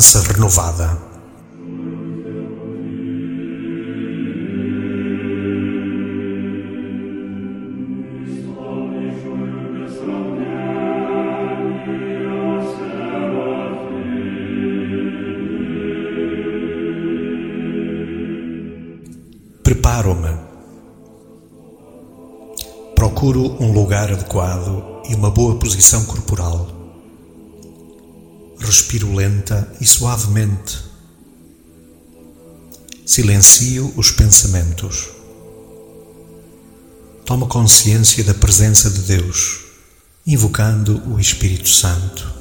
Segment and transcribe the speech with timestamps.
[0.00, 0.98] esperança renovada.
[19.62, 20.34] Preparo-me.
[22.94, 26.79] Procuro um lugar adequado e uma boa posição corporal.
[28.70, 30.78] Respiro lenta e suavemente.
[33.04, 35.08] Silencio os pensamentos.
[37.24, 39.58] Tomo consciência da presença de Deus,
[40.24, 42.32] invocando o Espírito Santo.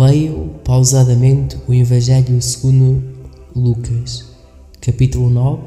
[0.00, 3.02] Leio pausadamente o Evangelho segundo
[3.54, 4.24] Lucas,
[4.80, 5.62] capítulo 9,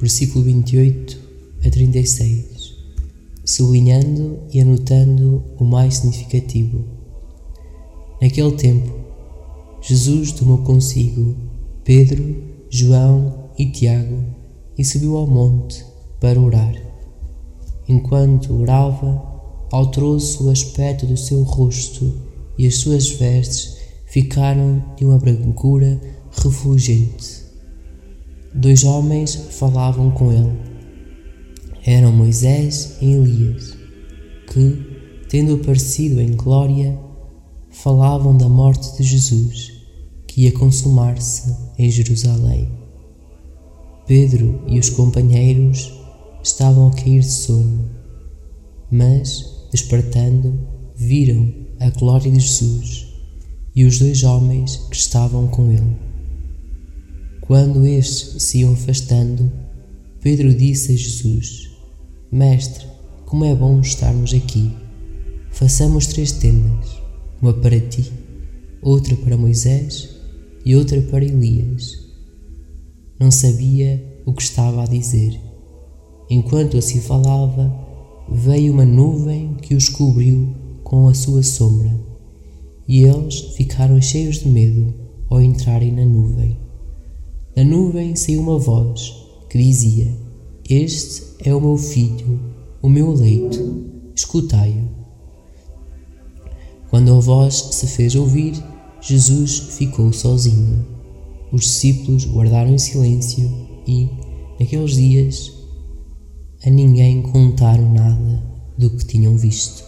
[0.00, 1.18] versículo 28
[1.66, 2.74] a 36,
[3.44, 6.82] sublinhando e anotando o mais significativo.
[8.22, 8.90] Naquele tempo,
[9.82, 11.36] Jesus tomou consigo
[11.84, 14.24] Pedro, João e Tiago
[14.78, 15.84] e subiu ao monte
[16.18, 16.74] para orar.
[17.86, 19.22] Enquanto orava,
[19.70, 22.27] alterou-se o aspecto do seu rosto
[22.58, 26.00] e as suas vestes ficaram de uma brancura
[26.32, 27.44] refulgente.
[28.54, 30.58] Dois homens falavam com ele.
[31.86, 33.76] Eram Moisés e Elias,
[34.52, 36.98] que, tendo aparecido em glória,
[37.70, 39.72] falavam da morte de Jesus,
[40.26, 42.68] que ia consumar-se em Jerusalém.
[44.06, 45.92] Pedro e os companheiros
[46.42, 47.90] estavam a cair de sono,
[48.90, 50.58] mas, despertando,
[50.98, 53.06] viram a glória de Jesus
[53.74, 55.96] e os dois homens que estavam com ele.
[57.40, 59.50] Quando estes se iam afastando,
[60.20, 61.70] Pedro disse a Jesus:
[62.32, 62.84] Mestre,
[63.24, 64.72] como é bom estarmos aqui.
[65.52, 67.00] Façamos três tendas,
[67.40, 68.12] uma para ti,
[68.82, 70.16] outra para Moisés
[70.64, 71.92] e outra para Elias.
[73.20, 75.40] Não sabia o que estava a dizer.
[76.28, 77.72] Enquanto assim falava,
[78.30, 80.54] veio uma nuvem que os cobriu
[80.88, 81.94] com a sua sombra,
[82.88, 84.94] e eles ficaram cheios de medo
[85.28, 86.56] ao entrarem na nuvem.
[87.54, 89.14] Da nuvem saiu uma voz
[89.50, 90.10] que dizia:
[90.68, 92.40] Este é o meu filho,
[92.80, 93.84] o meu leito,
[94.16, 94.88] escutai-o.
[96.88, 98.54] Quando a voz se fez ouvir,
[99.02, 100.86] Jesus ficou sozinho.
[101.52, 103.50] Os discípulos guardaram em silêncio
[103.86, 104.08] e,
[104.58, 105.52] naqueles dias,
[106.64, 108.42] a ninguém contaram nada
[108.78, 109.87] do que tinham visto.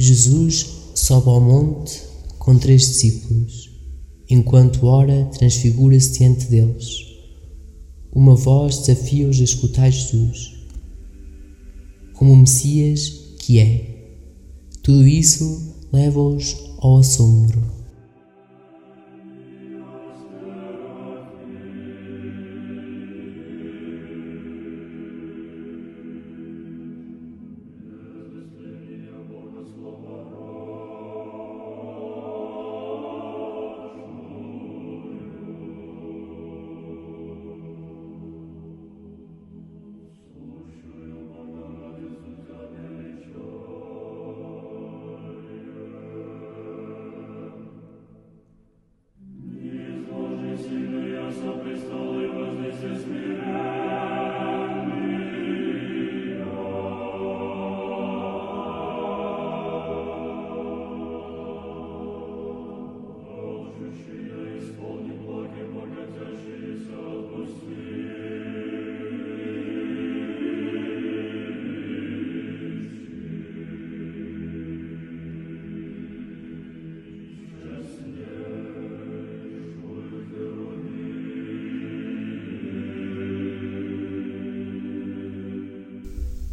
[0.00, 0.64] Jesus
[0.94, 2.00] sobe ao monte
[2.38, 3.68] com três discípulos.
[4.30, 7.04] Enquanto ora, transfigura-se diante deles.
[8.12, 10.54] Uma voz desafia-os a escutar Jesus,
[12.14, 13.08] como o Messias
[13.40, 14.14] que é.
[14.84, 17.60] Tudo isso leva-os ao assombro.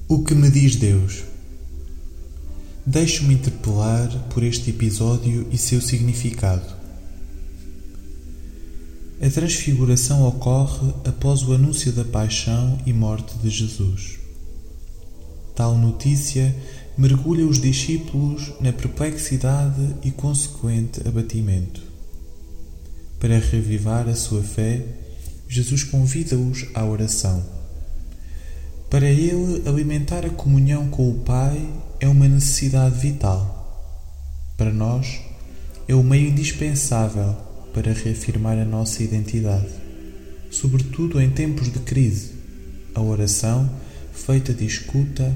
[0.08, 1.24] O que me diz Deus?
[2.86, 6.76] Deixo-me interpelar por este episódio e seu significado.
[9.20, 14.20] A transfiguração ocorre após o anúncio da paixão e morte de Jesus.
[15.56, 16.56] Tal notícia
[16.96, 21.82] mergulha os discípulos na perplexidade e consequente abatimento.
[23.20, 24.86] Para revivar a sua fé,
[25.50, 27.55] Jesus convida-os à oração.
[28.96, 31.70] Para ele, alimentar a comunhão com o Pai
[32.00, 33.94] é uma necessidade vital.
[34.56, 35.20] Para nós,
[35.86, 37.36] é o meio indispensável
[37.74, 39.68] para reafirmar a nossa identidade,
[40.50, 42.36] sobretudo em tempos de crise.
[42.94, 43.70] A oração,
[44.14, 45.30] feita de escuta,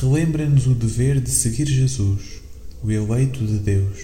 [0.00, 2.40] relembra-nos o dever de seguir Jesus,
[2.84, 3.98] o eleito de Deus.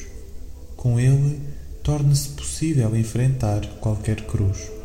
[0.77, 1.39] Com ele,
[1.85, 4.78] torna-se possível enfrentar qualquer cruz.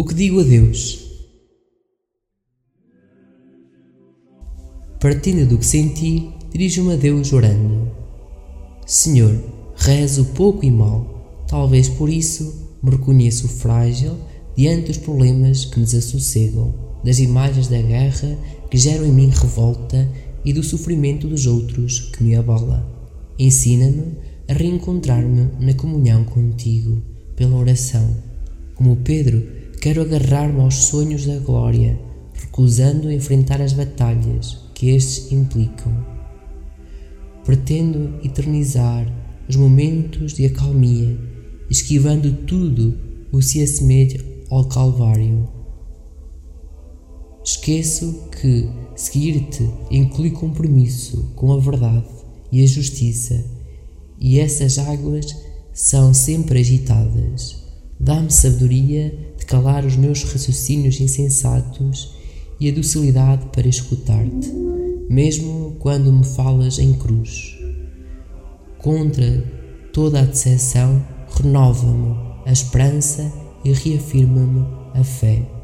[0.00, 0.98] O que digo a Deus?
[4.98, 7.86] Partindo do que senti, dirijo-me a Deus orando.
[8.86, 9.38] Senhor,
[9.76, 14.16] rezo pouco e mal, talvez por isso me reconheço frágil
[14.56, 16.74] diante dos problemas que me desassossegam,
[17.04, 18.38] das imagens da guerra
[18.70, 20.10] que geram em mim revolta
[20.42, 22.90] e do sofrimento dos outros que me abala.
[23.38, 24.16] Ensina-me
[24.48, 27.02] a reencontrar-me na comunhão contigo,
[27.36, 28.16] pela oração,
[28.74, 31.98] como Pedro Quero agarrar-me aos sonhos da glória,
[32.34, 36.04] recusando enfrentar as batalhas que estes implicam.
[37.46, 39.10] Pretendo eternizar
[39.48, 41.18] os momentos de acalmia,
[41.70, 42.94] esquivando tudo
[43.32, 45.48] o se assemelha ao Calvário.
[47.42, 52.04] Esqueço que seguir-te inclui compromisso com a verdade
[52.52, 53.42] e a justiça,
[54.20, 55.34] e essas águas
[55.72, 57.59] são sempre agitadas.
[58.00, 62.14] Dá-me sabedoria calar os meus raciocínios insensatos
[62.60, 64.48] e a docilidade para escutar-te,
[65.08, 67.58] mesmo quando me falas em cruz.
[68.78, 69.44] Contra
[69.92, 71.04] toda a decepção,
[71.34, 72.16] renova-me
[72.46, 73.30] a esperança
[73.64, 74.64] e reafirma-me
[74.94, 75.59] a fé.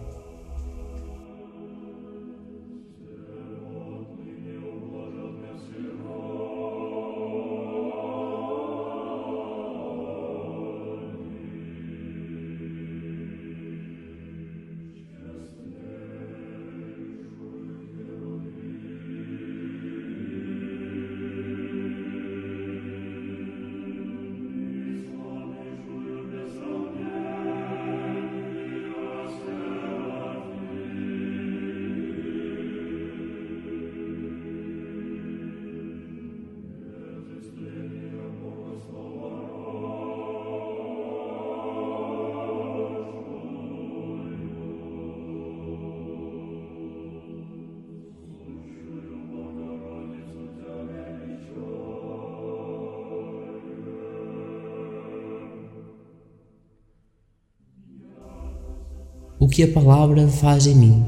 [59.46, 61.06] O que a palavra faz em mim.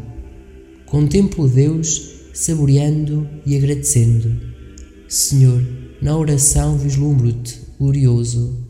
[0.86, 4.40] Contemplo Deus saboreando e agradecendo.
[5.08, 5.60] Senhor,
[6.00, 8.64] na oração vislumbro-te glorioso.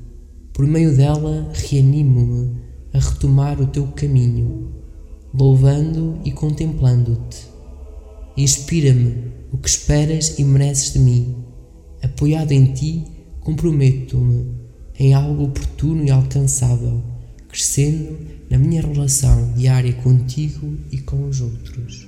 [0.55, 2.57] Por meio dela reanimo-me
[2.95, 4.73] a retomar o teu caminho,
[5.35, 7.47] louvando e contemplando-te.
[8.39, 9.17] Inspira-me
[9.53, 11.37] o que esperas e mereces de mim.
[12.03, 13.05] Apoiado em ti,
[13.41, 14.47] comprometo-me
[14.99, 17.03] em algo oportuno e alcançável,
[17.49, 18.19] crescendo
[18.50, 22.07] na minha relação diária contigo e com os outros.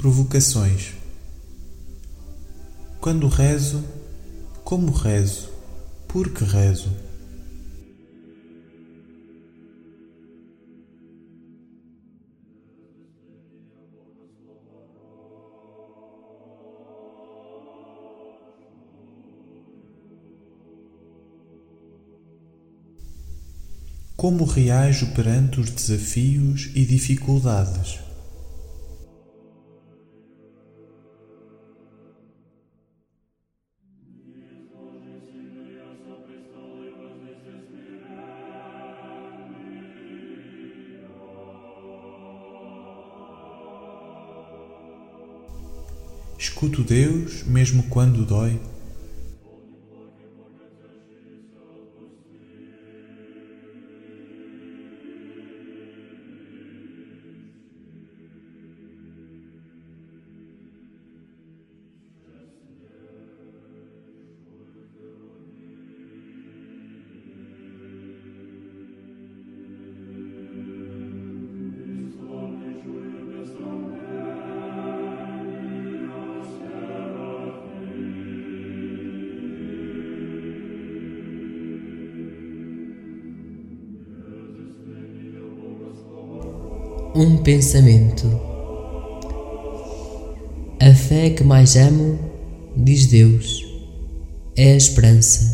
[0.00, 0.94] Provocações.
[3.02, 3.84] Quando rezo,
[4.64, 5.50] como rezo,
[6.08, 6.88] por que rezo?
[24.16, 28.09] Como reajo perante os desafios e dificuldades?
[46.40, 48.58] Escuto Deus mesmo quando dói.
[87.20, 88.26] Um pensamento.
[90.80, 92.18] A fé que mais amo,
[92.74, 93.62] diz Deus,
[94.56, 95.49] é a esperança.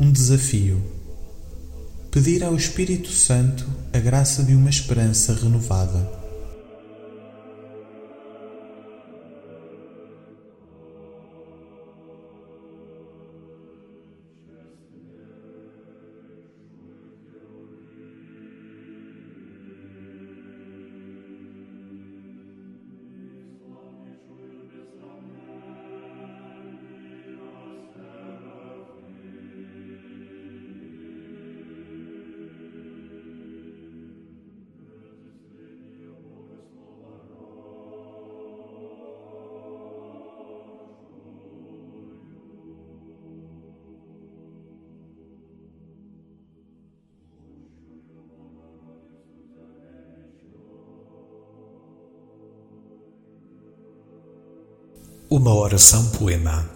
[0.00, 0.80] Um desafio.
[2.10, 6.19] Pedir ao Espírito Santo a graça de uma esperança renovada.
[55.32, 56.68] Uma oração poema.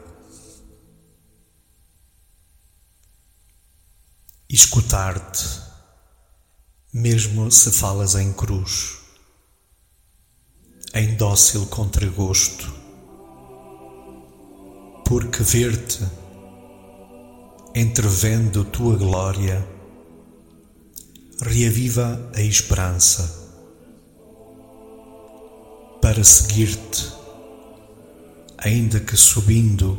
[4.49, 5.45] Escutar-te,
[6.93, 8.99] mesmo se falas em cruz,
[10.95, 12.73] em dócil contragosto,
[15.05, 16.07] porque ver-te,
[17.75, 19.69] entrevendo tua glória,
[21.41, 23.51] reaviva a esperança
[26.01, 27.24] para seguir-te
[28.65, 29.99] ainda que subindo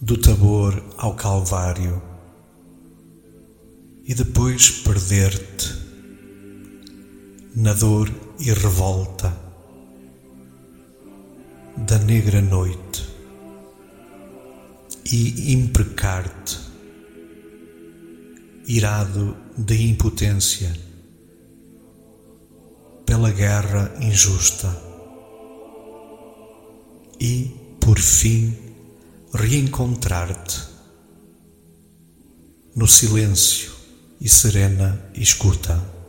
[0.00, 2.02] do Tabor ao Calvário
[4.04, 5.72] e depois perder-te
[7.54, 9.32] na dor e revolta
[11.76, 13.08] da negra noite
[15.12, 16.58] e imprecar-te,
[18.66, 20.76] irado de impotência
[23.06, 24.89] pela guerra injusta
[27.20, 27.50] e,
[27.80, 28.56] por fim,
[29.34, 30.70] reencontrar-te
[32.74, 33.72] no silêncio
[34.20, 35.99] e serena escuta.